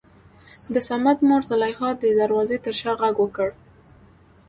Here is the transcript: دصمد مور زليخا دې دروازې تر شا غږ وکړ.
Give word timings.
دصمد 0.75 1.17
مور 1.27 1.41
زليخا 1.49 1.89
دې 2.01 2.09
دروازې 2.19 2.57
تر 2.65 2.73
شا 2.81 2.91
غږ 3.01 3.15
وکړ. 3.21 3.49